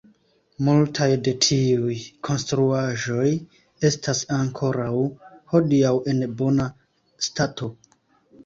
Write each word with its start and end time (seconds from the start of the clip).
Multaj 0.67 1.07
de 1.25 1.33
tiuj 1.47 1.97
konstruaĵoj 2.29 3.27
estas 3.91 4.23
ankoraŭ 4.39 4.89
hodiaŭ 5.53 5.95
en 6.15 6.25
bona 6.41 6.69
stato. 7.29 7.71